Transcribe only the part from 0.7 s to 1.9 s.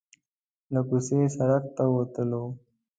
له کوڅې سړک ته